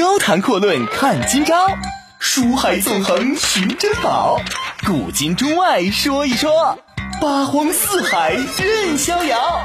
[0.00, 1.68] 高谈阔论看今朝，
[2.18, 4.40] 书海纵横寻珍宝，
[4.86, 6.78] 古今中外说一说，
[7.20, 9.62] 八荒四海任逍遥。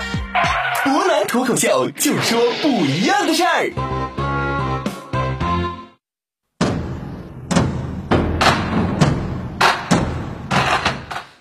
[0.83, 3.94] 湖南脱口秀就说不一样的事儿。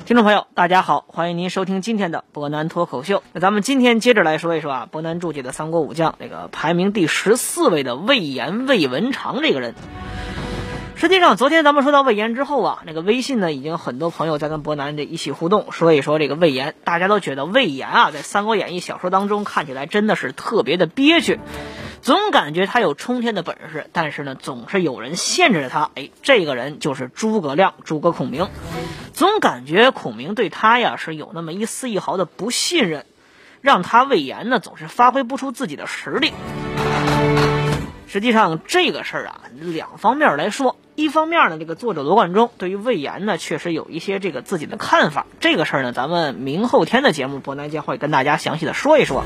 [0.07, 3.23] 听众朋友，大家好，欢迎您收听今天的博南脱口秀。
[3.33, 9.75] 那咱们今天接着来说一说啊，博南注解的三国武将，这个排名第十四位的魏延魏文长这个人。
[10.95, 16.75] 实际上，昨天咱们说到魏延之后啊，那个微信呢，已经很多朋友在跟博南这一起互动，说一说这个魏延。
[16.85, 21.41] 大家都觉得魏延啊，在《三国演义》小说当中看起来真的是特别的憋屈，
[22.03, 25.91] 总感觉他有冲天的本事，但是呢，总是有人限制着他。
[25.95, 28.49] 哎，这个人就是诸葛亮，诸葛孔明。
[29.15, 33.07] 总感觉孔明对他呀是有那么一丝一毫的不信任，
[33.61, 36.33] 让他魏延呢总是发挥不出自己的实力。
[38.09, 49.25] 实际上这个事儿啊，两方面来说，一方面呢，这个作者罗贯中对于魏延呢确实有一些这个自己的看法，这个事儿呢，咱们明后天的节目伯南将会跟大家详细的说一说。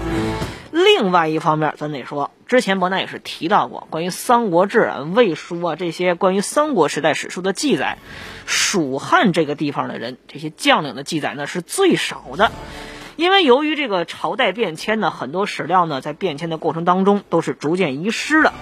[0.70, 7.98] 另外一方面，咱得说，之前伯南也是提到过关于《三国志》啊、魏书啊这些关于三国时代史书的记载，
[8.46, 12.50] 蜀汉这个地方的人这些将领的记载呢是最少的。
[13.16, 18.52] 因为由于这个朝代变迁呢，很多史料呢在变迁的过程当中都是逐渐遗失的，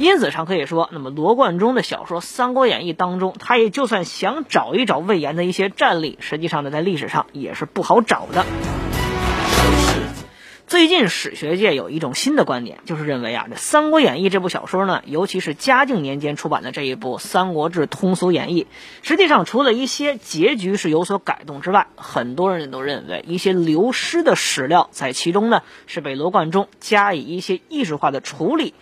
[0.00, 8.46] 因此上可以说，那么罗贯中的小说《三国演义》当中，他也就算想找一找魏延的一些战力，实际上呢在历史上也是不好找的。
[10.66, 18.62] 最近史学界有一种新的观点，就是认为啊，这《三国演义》这部小说呢，尤其是嘉靖年间出版的这一部《三国志通俗演义》，
[19.06, 28.72] 实际上除了一些结局是有所改动之外，很多人都认为一些流失的史料在其中呢，是被罗贯中加以一些艺术化的处理，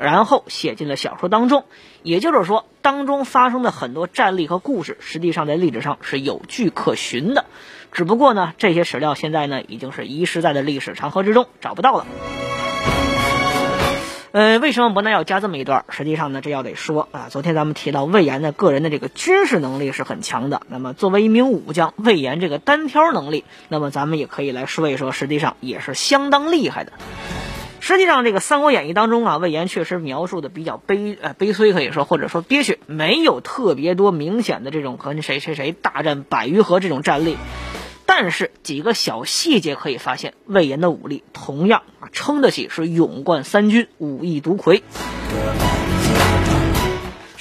[0.00, 1.64] 然后写进了小说当中。
[2.02, 7.44] 也就是说，当中发生的很多战例和故事，实际上在历史上是有据可循的。
[7.92, 12.06] 只不过呢，这些史料现在呢已经是遗失在了历史长河之中，找不到了。
[14.32, 15.84] 呃，为什么伯纳要加这么一段？
[15.90, 20.62] 实际上呢，这要得说啊，昨天咱们提到魏延的个人的这个军事能力是很强的。
[20.68, 26.92] 那么作为一名武将，魏延这个单挑能力，那么咱们也可以来说一说，实际上也是相当厉害的。
[27.84, 37.36] 实际上，这个《三国演义》当中啊，魏延确实描述的比较悲呃悲催，可以说或者说憋屈，没有特别多明显的这种和谁谁谁大战百余合这种战例。
[38.06, 44.84] 但是几个小细节可以发现，魏延的武力同样啊撑得起是勇冠三军，武艺独魁。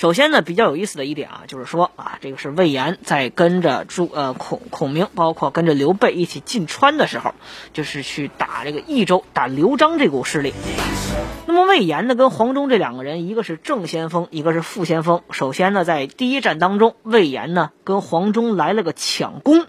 [0.01, 7.35] 首先呢，比较有意思的一点啊，就是说啊，这个是魏延在跟着朱呃孔孔明，包括跟着刘备一起进川的时候，
[7.72, 10.56] 就是去打这个益州，打刘璋这股势力。
[11.45, 15.22] 那么魏延呢，跟黄忠这两个人，一个是正先锋，一个是副先锋。
[15.29, 19.68] 首先呢，在第一战当中，魏延呢跟黄忠来了个抢攻。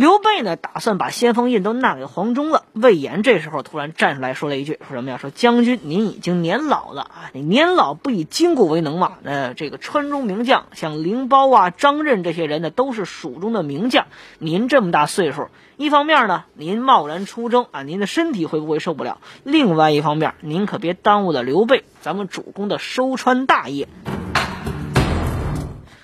[0.00, 2.64] 刘备呢，打算把先锋印都纳给黄忠了。
[2.72, 5.18] 魏延这时候突然站出来说了一句：“说什么呀？
[5.18, 9.18] 说将军您已经年老了啊，你年老不以筋骨为能嘛。
[9.22, 14.06] 那这个川中名将，像凌包啊、张任这些人呢，都是蜀中的名将。
[14.38, 19.18] 您这么大岁数，一方面呢，您贸然出征啊，您的身体会不会受不了？
[19.44, 23.86] 另外一方面，您可别耽误了刘备咱们主公的收川大业。”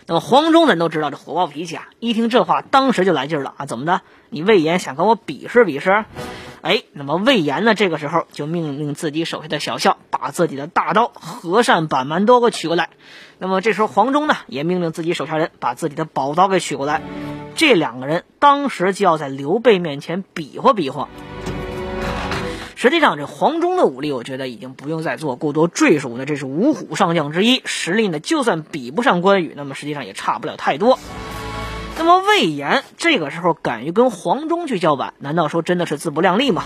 [0.09, 3.67] 那么黄忠咱都知道这火爆脾气啊，一听这话，当时就来劲了啊！
[3.67, 4.03] 怎么的？
[4.31, 6.05] 你魏延想跟我比试比试？
[6.63, 7.75] 哎，那么魏延呢？
[7.75, 12.91] 这个时候就命令自己手下的小校把自己的大刀、和善、板门都给取过来。
[13.39, 17.03] 那么这时候黄忠呢，也命令自己手下人把自己的宝刀给取过来。
[17.57, 21.09] 这两个人当时就要在刘备面前比划比划。
[22.79, 26.27] 实际上，这黄忠的武力，我觉得已经不用再做过多赘述了。
[26.27, 30.99] 这是五虎上将之一，实力呢，就算比不上关羽，那么实际上也差不了太多。
[31.97, 36.65] 那么魏延这个时候敢于跟黄忠去叫板，难道说真的是自不量力吗？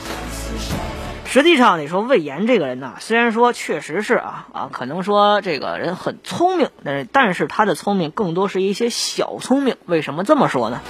[1.27, 9.77] 实际上，你说魏延这个人呢，虽然说确实是啊啊，可能说这个人很聪明，但是但是他的聪明更多是一些小聪明。
[9.87, 10.81] 为什么这么说呢？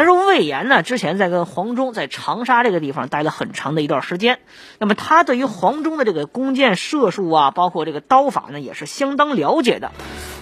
[0.00, 4.38] 他说：“魏延呢，之前在跟黄忠在长沙这个地方待了很长的一段时间，
[4.78, 9.92] 那么他对于黄忠的这个弓箭射术啊，包括这个刀法呢，也是相当了解的。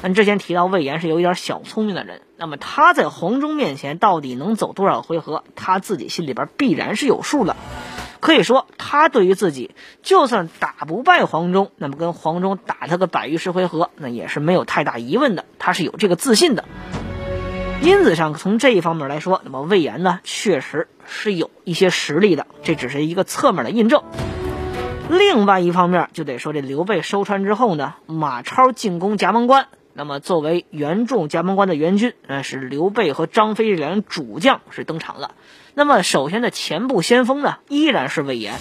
[0.01, 7.57] 但之前提到魏延是有一点小聪明的人，那么他在黄忠面前到底能走多少回合，他自己心里边必然是有数的。
[8.21, 16.65] 可以说，他对于自己就算打不败黄忠，那么跟黄忠打他个百余十回合，那也是没有太大疑问的，他是有这个自信的。”
[17.81, 24.03] 因子上，从这一方面来说，那么魏延呢，确实是有一些实力的，这只是一个侧面的印证。
[25.09, 29.69] 另外一方面，就得说这刘备收川之后呢，马超进攻夹门关。
[29.95, 35.33] 那么，作为援助夹门关的援军，呃，是刘备和张飞这两员主将是登场了。
[35.75, 38.55] 那么，首先的前部先锋呢，依然是魏延。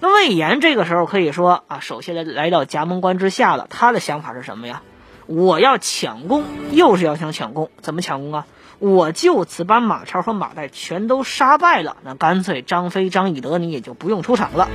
[0.00, 3.66] 那魏延这个时候可以说啊，首先来来到夹门关之下了。
[3.70, 4.82] 他的想法是什么呀？
[5.28, 6.42] 我要抢功，
[6.72, 8.46] 又是要想抢功，怎么抢功啊？
[8.78, 14.70] 我就此把马超和马岱全都杀败了，那干脆张飞、张翼德你也就不用出场了。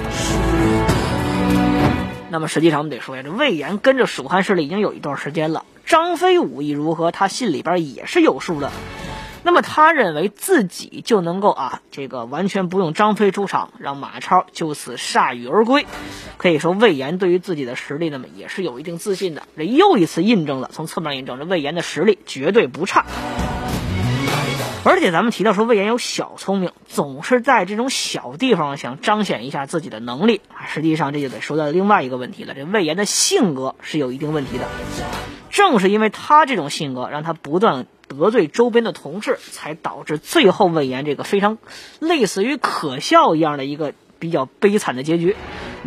[2.30, 5.66] 那么实际上我们得说呀，这魏延跟着蜀汉势力已经有一段时间了。
[5.88, 8.72] 张飞武艺如何，他心里边也是有数的。
[9.44, 15.86] 那么他认为自己就能够啊，这个完全不用张飞出场，让马超就此铩羽而归。
[16.38, 19.44] 可以说魏延对于自己的实力，那么也是有一定自信的。
[19.58, 23.06] 这又一次印证了，从侧面印证，这魏延的实力绝对不差。
[24.86, 30.68] 而且咱们提到说魏延有小聪明，总是在这种小地方想彰显一下自己的能力啊。
[30.68, 34.68] 实际上这就得说到另外一个问题了，这魏延的性格是有一定问题的。
[35.50, 41.58] 正是因为他这种性格，让他不断得罪周边的同事，才导致最后魏延这个非常
[42.00, 45.36] 类似于可笑一样的一个比较悲惨的结局。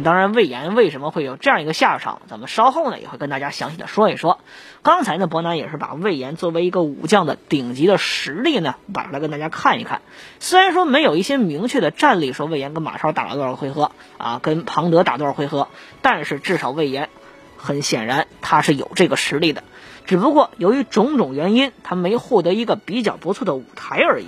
[0.04, 2.20] 当然，魏延为什么会有这样一个下场？
[2.28, 4.40] 咱们稍后呢也会跟大家详细的说一说。
[4.82, 10.02] 刚才呢，伯南也是把魏延作为一个武将的顶级的实力呢摆出来跟大家看一看。
[10.38, 15.68] 虽然说没有一些明确的战例说魏延跟马超打了多少回合啊，跟庞德打多少回合，
[16.02, 17.08] 但是至少魏延
[17.56, 19.64] 很显然他是有这个实力的，
[20.06, 24.26] 只不过由于种种原因，他没获得一个比较不错的舞台而已。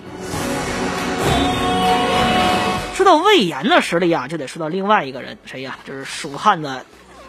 [2.94, 5.78] 说到魏延的实力啊，就得说到另外一个人，谁呀？
[5.84, 6.84] 就是蜀汉的，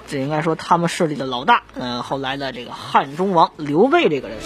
[0.07, 4.40] 这应该说他们势力的老大，嗯，后来的这个汉中王刘备这个人。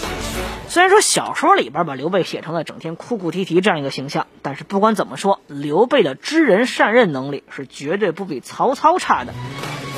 [0.68, 9.32] 虽然说小说里边把刘备写成了整天哭哭啼啼这样一个形象，但是不管怎么说，刘备的知人善任能力是绝对不比曹操差的。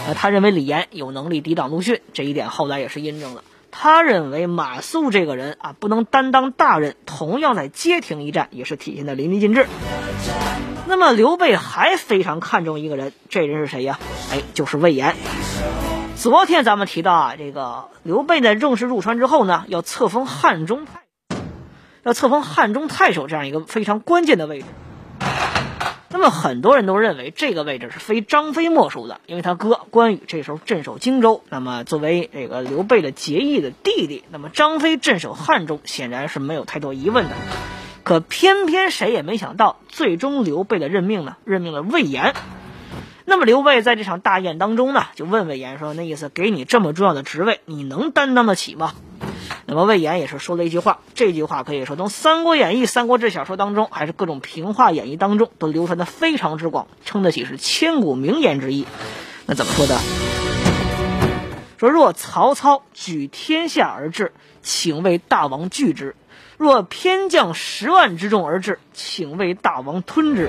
[0.07, 3.43] 呃，他认为李严有能力抵挡陆逊，这一点后来也是印证了。
[3.71, 9.67] 他认为马谡这个人啊，不能担当大任，同样在街亭一战也是体现的淋漓尽致。
[10.87, 13.99] 那么刘备还非常看重一个人，这人是谁呀？
[14.33, 15.15] 哎，就是魏延。
[16.17, 21.03] 昨天咱们提到啊，这个刘备在正式入川之后呢，要册封汉中太，
[22.03, 24.67] 要册封汉中太守这样一个非常关键的位置。
[26.17, 37.33] 那么很多人都认为这个位置是非张飞莫属的，因为他哥关羽这时候镇守荆州，那么作为这个刘备的结义的弟弟，那么张飞镇守汉中显然是没有太多疑问的。
[38.03, 41.37] 可偏偏谁也没想到，最终刘备的任命呢？
[41.45, 42.33] 任命了魏延。
[43.27, 48.95] 那么刘备在这场大宴当中呢，就问魏延说：“那意思给你这么重要的职位，你能担当得起吗？”
[49.69, 58.87] 那么魏延也是说了一句话，这句话可以说从《三国演义》《三国志》小说当中，还是各种平话演绎当中，都流传的非常之广，称得起是千古名言之一。
[59.45, 59.99] 那怎么说的？
[61.79, 64.33] 说若曹操举天下而治，
[64.63, 66.15] 请为大王拒之。
[66.57, 70.49] 若偏将十万之众而至，请为大王吞之。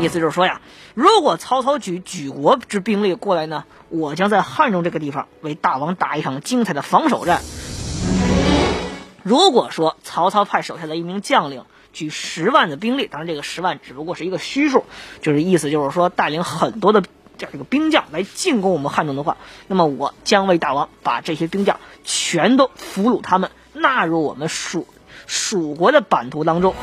[0.00, 0.60] 意思就是说呀，
[0.94, 7.42] 如果曹操举举国之兵力过来呢，我将在汉中这个地方为大王打一场精彩的防守战。
[9.28, 14.84] 如果说曹操派手下的一名将领举十万的兵力，当然这个十万只不过是一个虚数，
[15.20, 17.02] 就是意思就是说带领很多的
[17.36, 19.36] 这个兵将来进攻我们汉中的话，
[19.66, 23.50] 那么我将为大王把这些兵将全都俘虏他们。
[23.74, 24.88] 纳入我们蜀
[25.26, 26.74] 蜀国的版图当中，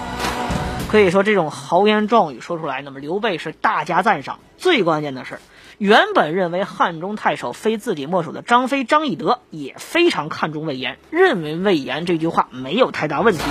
[0.88, 4.40] 可以说这种豪言壮语说出来，那么刘备是大加赞赏。
[4.58, 5.40] 最关键的是，
[5.78, 13.42] 原本认为汉中太守非自己莫属的张飞、张翼德也非常看重魏延，认为魏延这句话没有太大问题，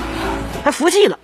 [0.64, 1.18] 还服气了。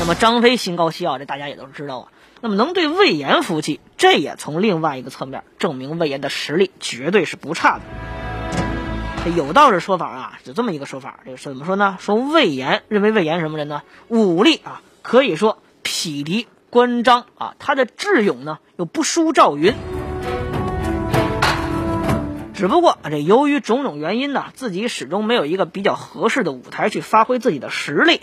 [0.00, 2.08] 那么张飞心高气傲，这大家也都知道啊。
[2.40, 9.30] 那么能对魏延服气，这也从另外一个侧面证明魏延的实力绝对是不差的。
[9.36, 11.98] 有道是说法啊，有这么一个说法，这个是怎么说呢？
[12.00, 13.82] 说魏延认为魏延什么人呢？
[14.08, 19.74] 武力啊，可以说匹敌关张啊，他的智勇呢又不输赵云。
[22.54, 28.20] 只不过这由于种种原因呢，自己始终没有一个比较合适的舞台去发挥自己的实力。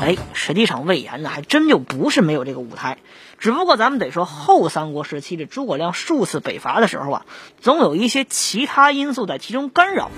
[0.00, 2.96] 哎，实际上魏延呢还真就不是没有这个舞台，
[3.38, 7.26] 只不过咱们得说后三国时期这诸葛亮数次北伐的时候啊，
[7.60, 10.10] 总有一些其他因素在其中干扰。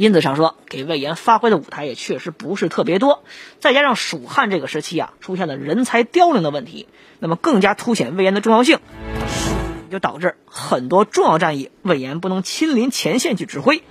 [0.00, 3.22] 因此上说，给魏延发挥的舞台也确实不是特别多。
[3.58, 6.88] 再加上蜀汉这个时期啊，出现了人才凋零的问题，
[7.18, 8.78] 那么更加凸显魏延的重要性。
[9.90, 13.82] 就导致很多重要战役，魏延不能亲临前线去指挥。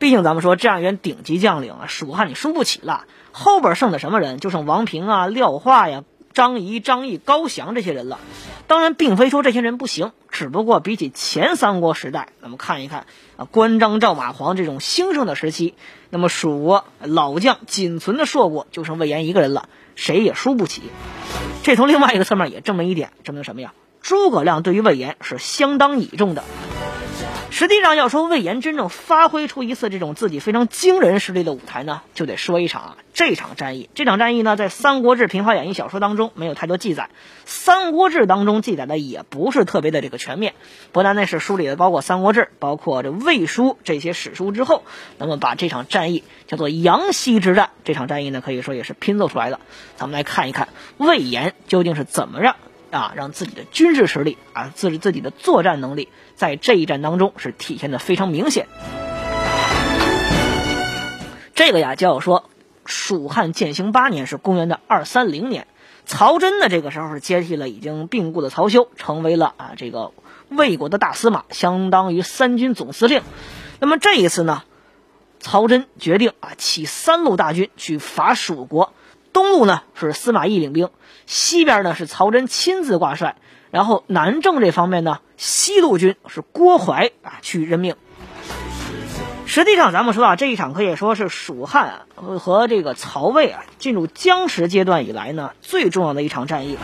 [0.00, 4.40] 毕竟咱们说这样一员顶级将领啊，蜀汉你输不起了，后边剩的什么人？
[4.40, 6.02] 就剩王平啊、廖化呀，
[6.36, 8.18] 张仪、张毅、高翔这些人了。
[8.66, 13.06] 当然，并非说这些人不行，只不过比起前三国时代，咱们看一看
[13.38, 15.72] 啊，关张赵马黄这种兴盛的时期，
[16.10, 20.82] 那么蜀国老将仅存的硕果就剩魏延一个人了，谁也输不起。
[21.62, 23.72] 这从另外一个侧面也证明一点，证明什么呀？
[24.02, 26.44] 诸葛亮对于魏延是相当倚重的。
[27.58, 33.88] 实际上，要说魏延真正发挥出一次这种自己非常惊人实力的舞台呢，就得说一场啊，这场战役。
[33.94, 37.04] 这场战役呢，在《三国志·平话演义》小说当中没有太多记载，
[37.46, 40.52] 《三国志》当中记载的也不是特别的这个全面。
[40.92, 44.82] 不但那是梳理的包括《三国志》，包括这《魏书》这些史书之后，
[45.16, 47.70] 那么把这场战役叫做阳西之战。
[47.84, 49.60] 这场战役呢，可以说也是拼凑出来的。
[49.96, 52.56] 咱们来看一看魏延究竟是怎么让。
[52.96, 58.66] 啊，让自己的军事实力啊，自自己的作战能力，在这一战当中是体现的非常明显。
[61.54, 62.50] 这个呀，就要说
[62.84, 65.66] 蜀汉建兴八年是公元的二三零年，
[66.04, 70.12] 曹真呢这个时候是接替了已经病故的曹休，成为了啊这个
[70.48, 73.22] 魏国的大司马，相当于三军总司令。
[73.80, 74.64] 那么这一次呢，
[75.40, 78.92] 曹真决定啊起三路大军去伐蜀国。
[79.36, 80.88] 东路呢是司马懿领兵，
[81.26, 83.36] 西边呢是曹真亲自挂帅，
[83.70, 87.96] 然后南郑这方面呢，西路军是郭淮啊去任命。
[89.44, 96.78] 实际上，咱们说啊，这一场可以说是蜀汉和这个曹魏啊进入僵持阶段以来呢最重要的一场战役。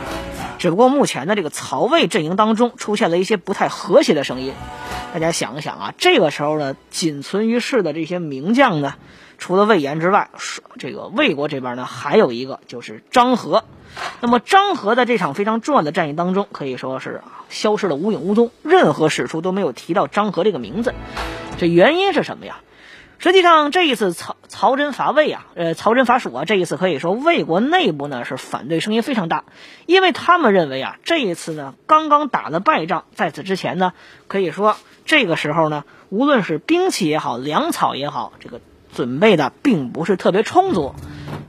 [0.58, 4.52] 只不过目前的这个曹魏阵营当中出现了一些不太和谐的声音。
[5.14, 8.96] 大家想一想啊，这个时候呢，仅存于世的这些名将呢。
[9.42, 10.30] 除了魏延之外，
[10.78, 13.64] 这个魏国这边呢，还有一个就是张合。
[14.20, 20.94] 那么张合在这场非常重要的战役当中，可以说是消失的无影无踪，任何史书都没有提到张合这个名字。
[21.58, 22.60] 这原因是什么呀？
[23.18, 29.42] 实际上这一次曹曹真伐魏啊，呃，曹真伐蜀啊，这一次可以说魏国内部呢是反对声音非常大，
[29.86, 33.92] 因为他们认为啊，这一次呢刚刚打了败仗，在此之前呢，
[34.28, 38.60] 可以说这个时候呢，无论是兵器也好，粮草也好，这个。
[38.94, 40.94] 准备的并不是特别充足，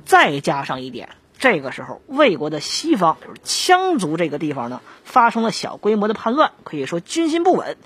[0.05, 7.77] 再加上一点，这个时候魏国的西方就是羌族这个地方呢，发生了小规模的叛乱，可以说军心不稳。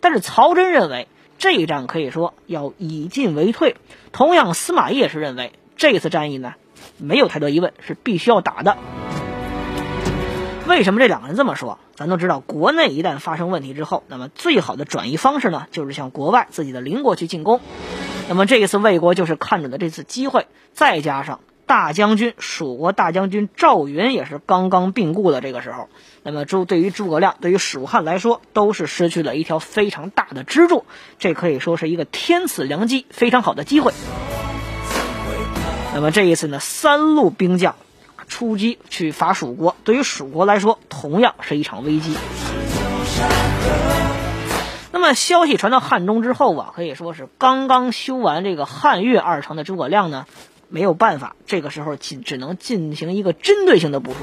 [0.00, 1.08] 但是曹真认为
[1.38, 3.76] 这一战可以说要以进为退，
[4.12, 6.54] 同样司马懿也是认为这次战役呢
[6.98, 8.76] 没有太多疑问，是必须要打的。
[10.66, 11.78] 为什么这两个人这么说？
[11.94, 17.60] 咱都知道，国内一旦发生问题之后，那么最好的转移方式呢，就是向国外自己的邻国去进攻。
[18.28, 25.88] 那么这一次魏国就是看准了这次机会，再加上大将军蜀国大将军赵云也是刚刚病故的这个时候，
[26.22, 30.84] 那么诸对于诸葛亮，对于蜀汉来说，都是失去了一条非常大的支柱，
[31.18, 33.92] 这可以说是一个天赐良机，非常好的机会。
[35.94, 37.74] 那么这一次呢，三路兵将。
[38.28, 42.16] 出击去伐蜀国，对于蜀国来说，同样是一场危机。
[44.96, 50.24] 那么消息传到汉中之后啊，可以说是刚刚修完这个汉越二城的诸葛亮呢，
[50.70, 54.20] 没有办法，这个时候仅只能进行一个针对性的部署。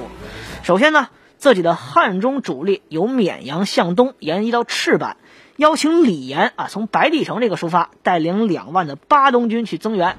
[0.64, 5.18] 首先呢，自己的汉中主力由沔阳向东延移到赤坂，
[5.58, 10.18] 邀请李严啊从白帝城这个出发，带领两万的巴东军去增援。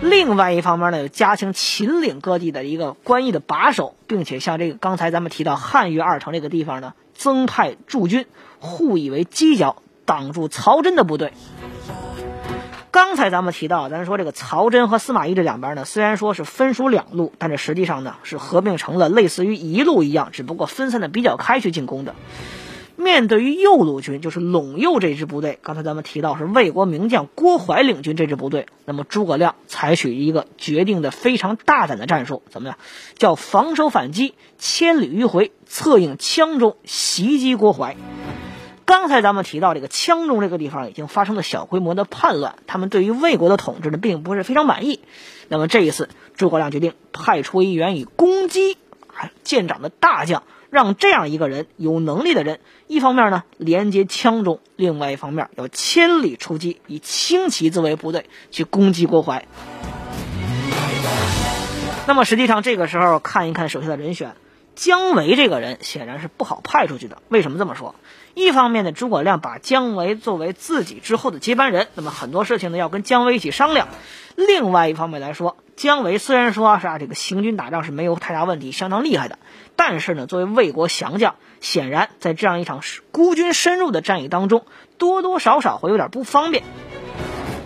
[0.00, 8.26] 另外一方面呢，又加强秦岭各地的一个关隘的把守，并且像这个刚才咱们提到汉越二城这个地方呢，增派驻军，
[8.60, 11.32] 互以为犄角，挡住曹真的部队。
[12.90, 22.14] 刚才咱们提到，咱说这个曹真和司马懿这两边呢，虽然说是分属两路，但是实际上呢，是合并成了类似于一路一样，只不过分散的比较开去进攻的。
[22.96, 32.78] 面对于右路军，就是陇右这支部队，刚才咱们提到是魏国名将郭淮领军这支部队，那么诸葛亮采取一个决定的非常大胆的战术，怎么样？
[33.16, 37.96] 叫防守反击，千里迂回，策应羌中，袭击郭淮。
[38.88, 45.00] 刚才咱们提到这个羌中这个地方已经发生了小规模的叛乱，他们对于魏国的统治呢，并不是非常满意。
[45.48, 48.78] 那么这一次，诸葛亮决定派出一员以攻击
[49.44, 50.42] 见长的大将。
[50.70, 59.46] 让这样一个人有能力的人，一方面呢连接羌中，另外一方面要千里出击，以轻骑作为部队去攻击郭淮。
[62.06, 64.34] 那么实际上这个时候看一看手下的人选，
[64.74, 67.22] 姜维这个人显然是不好派出去的。
[67.28, 67.94] 为什么这么说？
[68.38, 73.88] 一方面呢，诸葛亮把姜维作为自己之后的接班人，那么很多事情呢要跟姜维一起商量。
[74.36, 79.40] 另外一方面来说，姜维虽然说是啊这个行军打仗是没有太大问题，相当厉害的。
[79.74, 82.80] 但是呢，作为魏国降将，显然在这样一场
[83.10, 84.64] 孤军深入的战役当中，
[84.98, 86.62] 多多少少会有点不方便。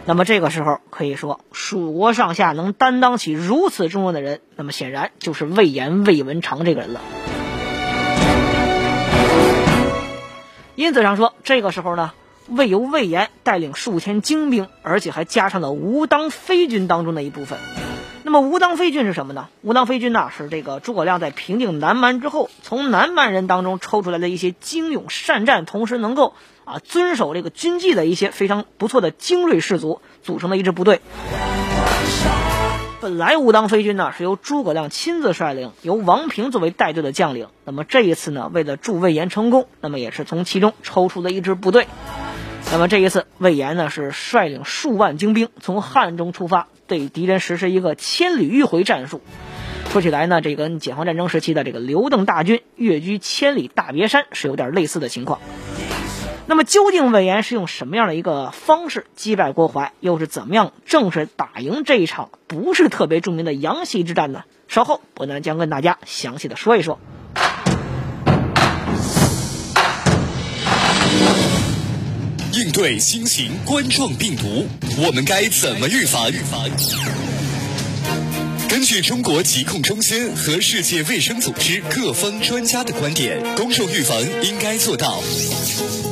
[0.06, 7.00] 那么这个时候可以说，蜀国上下能担当起如此重任的人，那么显然就是魏延、魏文长这个人了。
[10.82, 12.12] 因此上说，这个时候呢，
[12.48, 17.56] 魏由魏延带领数千精兵，而且还加上了吴当飞军当中的一部分。
[18.24, 19.48] 那么吴当飞军是什么呢？
[19.62, 26.34] 吴当飞军呢，是这个诸葛亮在平定南蛮之后，从南蛮人当中抽出来的一些精勇善战，同时能够。
[26.64, 31.00] 啊，遵守这个军纪的一些非常不错的精锐士卒组成的一支部队。
[33.02, 37.48] 本来武当飞军呢是由诸葛亮亲自率领，由王平作为带队的将领。
[37.64, 41.88] 那么这一次呢，为了助魏延成功，那么也是从其中抽出了一支部队。
[42.70, 49.20] 那么这一次，魏延呢是率领数万精兵从汉中出发，对敌人实施一个千里迂回战术。
[49.90, 55.40] 说起来呢，这跟解放战争时期的这个刘邓大军越居千里大别山是有点类似的情况。
[56.52, 64.44] 那么究竟魏延是用什么样的一个方式击败郭淮，又是怎么样正式打赢这一场不是特别著名的阳溪之战呢？
[64.68, 67.00] 稍后伯南将跟大家详细的说一说。
[72.52, 74.68] 应对新型冠状病毒，
[74.98, 76.30] 我们该怎么预防？
[76.30, 76.68] 预防
[78.68, 85.22] 根据中国疾控中心和世界卫生组织各方专家的观点，公众预防应该做到。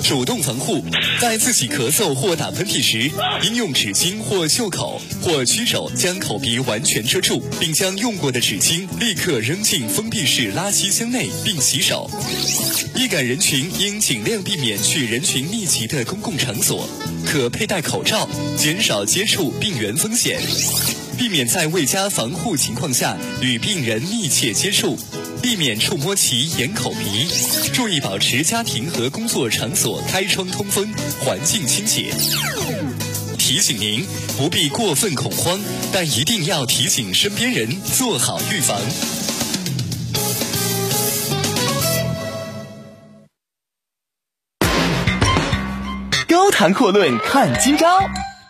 [0.03, 0.83] 主动防护，
[1.21, 3.11] 在自己咳嗽或打喷嚏时，
[3.45, 12.11] 应用纸巾或袖口或曲手将口鼻完全遮住，并将用过的纸巾立刻扔进封闭式垃圾箱内，并洗手。
[12.97, 16.89] 易感人群应尽量避免去人群密集的公共场所，
[17.25, 20.41] 可佩戴口罩，减少接触病原风险，
[21.17, 24.99] 避免在未加防护情况下与病人密切接触。
[25.43, 27.27] 避免触摸其眼、口、鼻，
[27.73, 30.87] 注意保持家庭和工作场所开窗通风，
[31.21, 32.13] 环境清洁。
[33.39, 34.07] 提醒您
[34.37, 35.59] 不必过分恐慌，
[35.93, 38.79] 但一定要提醒身边人做好预防。
[46.29, 47.99] 高谈阔论看今朝，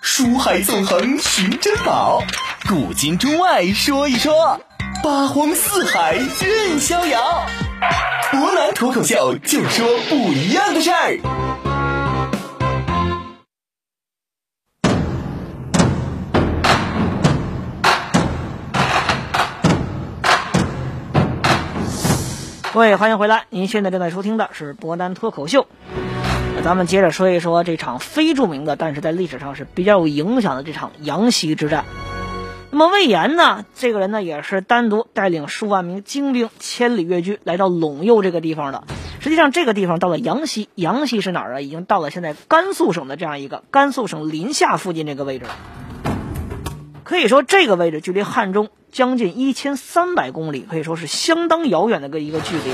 [0.02, 2.22] 书海纵横寻珍宝，
[2.68, 4.60] 古今中外说一说。
[5.02, 7.46] 八荒四海任逍遥，
[8.30, 11.18] 博南脱口秀就说不一样的事儿。
[22.74, 23.44] 各位，欢迎回来！
[23.48, 25.66] 您现在正在收听的是博南脱口秀。
[26.62, 31.86] 咱们接着说一说这场非著名的，但是在历史上是比较有影响的这场阳溪之战。
[32.72, 33.64] 那么魏延呢？
[33.74, 38.84] 这个人呢，也是单独带领数万名精兵千里越居来到陇右这个地方的。
[39.18, 41.60] 实际上，这个地方到了阳西，阳西是哪儿啊？
[41.60, 45.50] 已经到了现在甘肃省的这样一个甘肃省临夏附近这个位置了。
[47.02, 52.70] 可以说，这个位置距离汉中将近一千三百公里，可以说是相当遥远的个一个距离。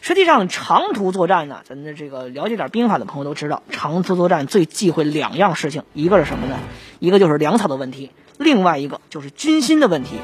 [0.00, 6.56] 实际上，长途作战呢，咱的这个了解点兵法的朋友都知道，长途作战最忌讳两样事情，一个是什么呢？
[7.00, 8.12] 一个就是粮草的问题。
[8.42, 10.16] 另外一个就是军心的问题。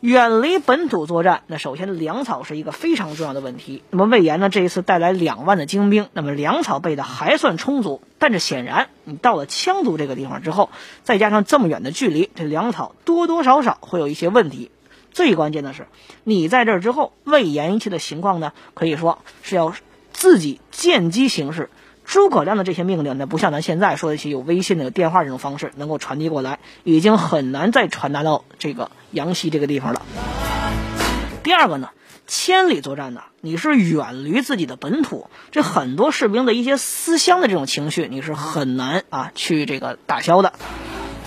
[0.00, 3.82] 远离本土作战，那首先粮草是一个非常重要的问题。
[3.90, 8.02] 那么魏延呢，这一次带来两万的精兵，那么粮草备的还算充足。
[8.18, 10.70] 但是显然，你到了羌族这个地方之后，
[11.02, 14.70] 再加上这么远的距离，这粮草多多少少会有一些问题。
[15.10, 15.88] 最关键的是，
[16.22, 19.74] 你在这之后，魏延一切的情况呢，可以说是要
[20.12, 21.68] 自己见机行事。
[22.06, 30.02] 诸葛亮的这些命令呢，不像咱现在说的一些有微信的、有电话这种方式能够传递过来，已经很难再传达到这个阳溪这个地方了。
[31.42, 31.90] 第二个呢，
[32.26, 40.52] 千里作战呢，你是远离自己的本土，这很多士兵的一些思乡的这种情绪，你是很难啊去这个打消的。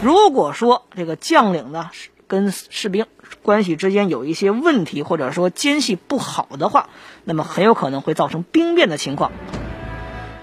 [0.02, 1.92] 如果说这个将领呢
[2.28, 3.06] 跟士兵
[3.42, 6.88] 关系之间有一些问题，或者说间隙不好的话，
[7.26, 9.32] 那么很有可能会造成兵变的情况。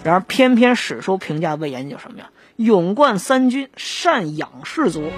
[0.06, 2.30] 然而，偏偏史书评价魏延叫什么呀？
[2.54, 5.10] 勇冠三军，善养士卒。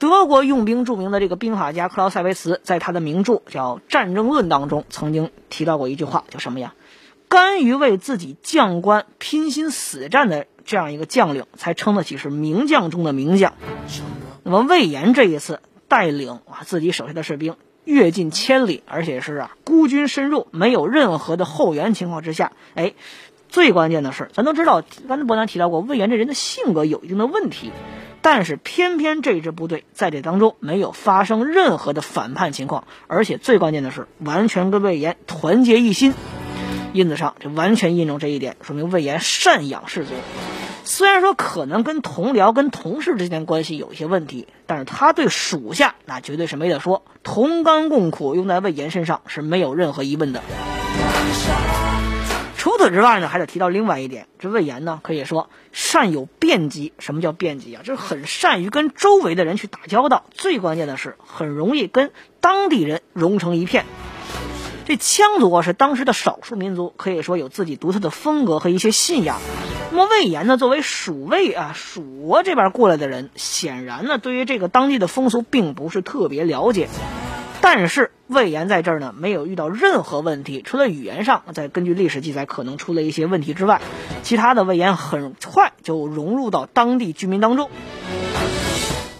[0.00, 6.74] 德国用兵著名的这个兵法家克劳塞维茨，在他的名著叫《战争论》当中，曾经提到过一句话，叫什么呀？
[7.28, 13.54] 甘于为自己将官拼心死战的这样一个将领，才称得起是名将中的名将。
[14.42, 22.94] 那么，魏延这一次带领啊自己手下的士兵越进千里，而且是啊孤军深入，没有任何的后援情况之下，哎。
[23.48, 27.72] 最关键的是，咱都知道，刚才伯南提到过，魏延这人的性格有一定的问题，
[28.22, 36.14] 但是偏偏这支部队在这当中没有发生任何的反叛情况，而且最关键的是，完全跟魏延团结一心。
[36.92, 40.12] 因此上，这完全印证这一点，说明魏延善养士卒。
[40.84, 50.40] 虽然说可能跟同僚、跟同事之间关系有一些问题，但是他对属下那绝对是没得说，同甘共苦，用在魏延身上是没有任何疑问的。
[52.66, 56.92] 除此之外呢，还得提到另外一点，这魏延呢可以说善有辩机。
[56.98, 57.82] 什么叫辩机啊？
[57.84, 63.84] 就是很善于跟周围的人去打交道，最关键的是很容易跟当地人融成一片。
[64.84, 69.38] 这羌族啊是当时的少数民族，可以说有自己独特的风格和一些信仰。
[69.92, 76.88] 那么魏延呢，作为蜀魏啊蜀国这边过来的人，显然呢对于这个当地的风俗并不是特别了解。
[77.60, 83.80] 但是魏延在这儿呢，没有遇到任何问题，除了语言上，在根据历史记载可能出了一些问题之外，
[84.22, 87.68] 其他的魏延很快就融入到当地居民当中。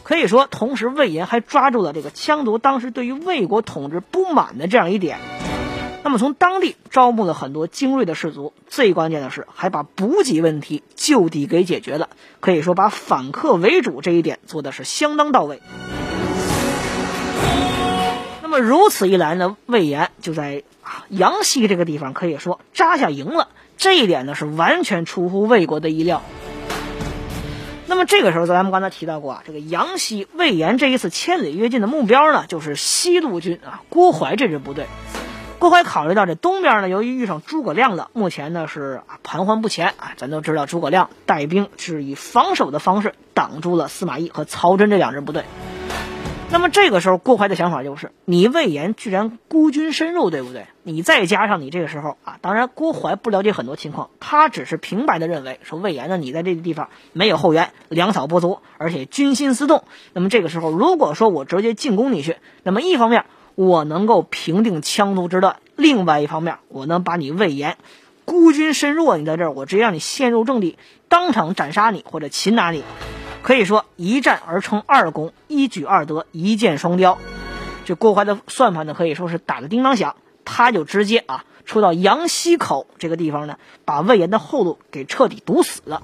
[0.04, 5.18] 可以说，同时魏延还抓住了这个羌族当时对于魏国统治不满的这样一点。
[6.04, 12.08] 那么从当地招募了很多精锐的士卒，最关键的是还把补给问题就地给解决了。
[12.38, 15.60] 可以说把反客为主这一点做的是相当到位。
[18.56, 23.48] 么如此一来呢，魏延就在啊阳西这个地方可以说扎下营了。
[23.76, 26.22] 这一点呢是完全出乎魏国的意料。
[27.86, 34.86] 那么这个时候，咱们刚才提到过啊，这个阳西魏延这一次千里跃进的目标呢，就是西路军啊郭淮这支部队。
[35.58, 40.12] 郭淮考虑到这东边呢，由于遇上诸葛亮了，目前呢是啊盘桓不前啊。
[40.16, 45.44] 咱都知道诸葛亮带兵是以防守的方式挡住了司马懿和曹真这两支部队。
[46.48, 50.66] 那么这个时候，郭淮的想法就是：你魏延居然孤军深入，对不对？
[50.84, 59.84] 你再加上你这个时候啊，当然郭淮不了解很多情况，他只是平白的认为说魏延呢，你在这个地方没有后援，粮草不足，而且军心思动。
[60.12, 63.24] 那么这个时候，如果说我直接进攻你去，那么一方面。
[63.54, 67.78] 我能够平定羌族之乱，另外一方面，我能把你魏延
[68.26, 70.76] 孤军深入，你在这儿，我直接让你陷入阵地，
[71.08, 72.84] 当场斩杀你或者擒拿你。
[73.46, 77.16] 可以说一战而成二功，一举二得，一箭双雕。
[77.84, 86.02] 这郭淮的算盘呢，可以说是打得叮当响，他就直接啊，出到阳西口这个地方呢，把魏延的后路给彻底堵死了。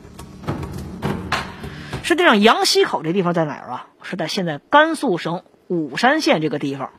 [2.04, 3.86] 实际上，阳西口这地方在哪儿啊？
[4.02, 6.90] 是在现在甘肃省武山县这个地方。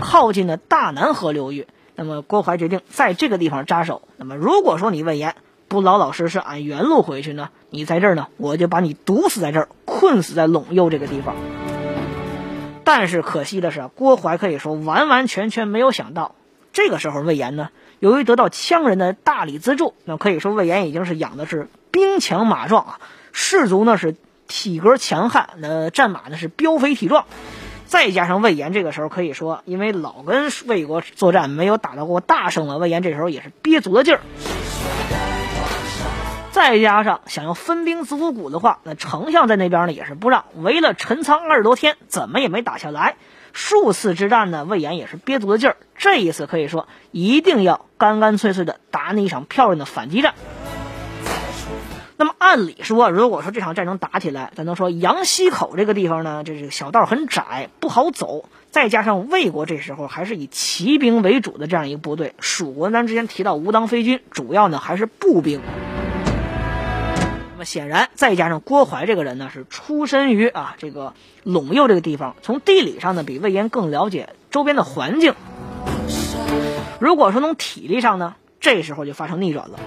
[0.00, 4.00] 靠近的大南河流域，那么郭淮决定在这个地方扎手。
[4.16, 5.36] 那么如果说你魏延
[5.76, 11.36] 不老老实实按原路回去呢，你在这儿呢，我就把你毒死在这儿，困死在陇右这个地方。
[12.82, 16.34] 但是可惜的是，郭淮可以说完完全全没有想到，
[16.72, 23.00] 这个时候魏延呢，由于得到羌人的大力资助，那可以说魏延已经是养的是兵强马壮啊，
[23.32, 24.16] 士卒呢是
[24.48, 27.26] 体格强悍，那战马呢是膘肥体壮。
[27.84, 34.20] 再加上魏延这个时候可以说，因为老跟魏国作战，没有打到过大胜了，魏延这时候也是憋足了劲儿。
[36.56, 43.16] 再加上想要分兵子午谷的话，那丞相在那边呢也是不让，围了陈仓二十多天，怎么也没打下来。
[43.52, 50.32] 数次之战呢，魏延也是憋足了劲儿，这一次可以说一定要干干脆脆的打那一场漂亮的反击战。
[52.16, 58.48] 那么按理说，如果说这场战争打起来，咱能说阳西口这个地方呢，这这个小道很窄，不好走。
[58.70, 65.60] 再加上魏国这时候还是以骑兵为主的这样一个部队，蜀国咱之前提到吴当飞军，主要呢还是步兵。
[67.56, 75.34] 那么显然，再加上郭淮这个人呢，是出身于啊这个陇右这个地方，从地理上呢比魏延更了解周边的环境。
[77.00, 79.80] 如果说从体力上呢，这时候就发生逆转了。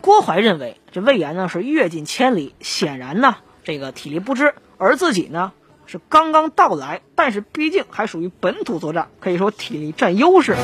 [0.00, 5.52] 郭淮认为，这魏延呢是阅尽千里，显然呢这个体力不支，而自己呢
[5.84, 10.56] 是刚刚到来，但是毕竟还属于本土作战，可以说体力占优势。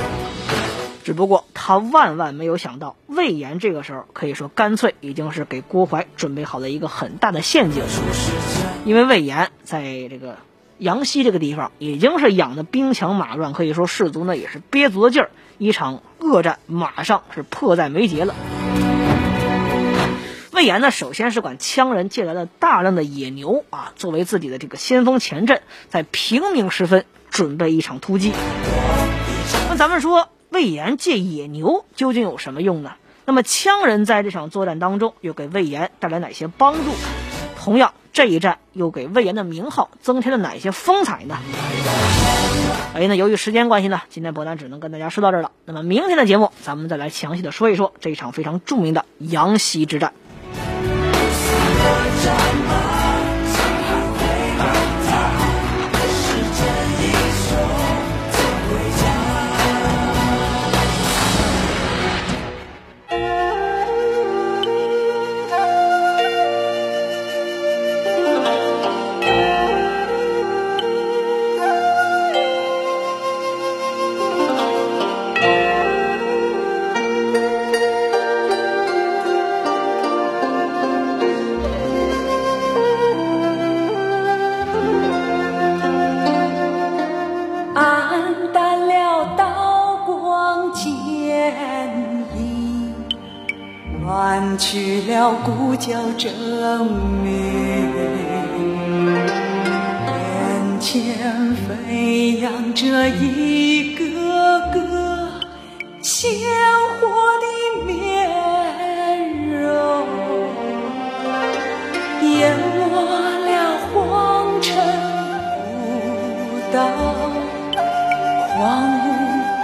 [1.05, 7.83] 只不过他万万没有想到，魏延这个时候可以说干脆已经是给郭淮准备好了一个很大的陷阱，
[8.87, 10.39] 因为魏延在这个
[10.79, 18.35] 阳西这个地方已经是养的兵强马壮，可以说士卒呢也是憋足了劲儿，一场恶战马上是迫在眉睫了。
[20.53, 28.33] 魏延呢，首先是管羌人借来了大量的野牛啊，作为自己的这个先锋前阵，在平明时分准备一场突击。
[29.69, 32.93] 那咱们说，魏延借野牛究竟有什么用呢？
[33.27, 36.93] 那么羌人在这场作战当中又给魏延带来哪些帮助？
[37.59, 41.39] 同样，这一战又给魏延的名号增添了哪些风采呢？
[42.95, 45.51] 哎，那由于时间关系呢，今天博南只能跟大家说到这儿了。
[45.65, 50.13] 那么明天的节目，咱们再来详细的说一说这一场非常著名的杨西之战。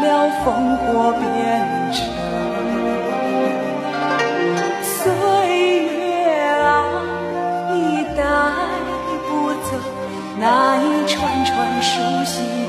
[0.00, 1.22] 了烽火边
[1.92, 1.98] 城。
[4.82, 5.12] 岁
[5.84, 7.02] 月啊
[7.72, 8.22] 你带
[9.28, 9.78] 不走
[10.38, 11.90] 那一串串熟
[12.24, 12.59] 悉